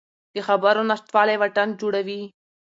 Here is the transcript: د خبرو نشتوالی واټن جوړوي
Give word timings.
د 0.33 0.35
خبرو 0.47 0.81
نشتوالی 0.89 1.35
واټن 1.39 1.69
جوړوي 1.79 2.21